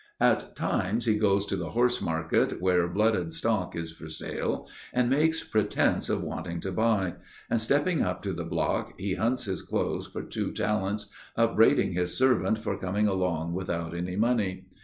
At 0.19 0.55
times 0.55 1.05
he 1.05 1.19
goes 1.19 1.45
to 1.45 1.55
the 1.55 1.69
horse 1.69 2.01
market 2.01 2.59
where 2.59 2.87
blooded 2.87 3.33
stock 3.33 3.75
is 3.75 3.91
for 3.91 4.09
sale, 4.09 4.67
and 4.91 5.11
makes 5.11 5.43
pretence 5.43 6.09
of 6.09 6.23
wanting 6.23 6.59
to 6.61 6.71
buy; 6.71 7.17
and 7.51 7.61
stepping 7.61 8.01
up 8.01 8.23
to 8.23 8.33
the 8.33 8.43
block, 8.43 8.95
he 8.97 9.13
hunts 9.13 9.45
his 9.45 9.61
clothes 9.61 10.07
for 10.07 10.23
two 10.23 10.53
talents, 10.53 11.11
upbraiding 11.35 11.91
his 11.91 12.17
servant 12.17 12.57
for 12.57 12.79
coming 12.79 13.07
along 13.07 13.53
without 13.53 13.93
any 13.95 14.15
money. 14.15 14.65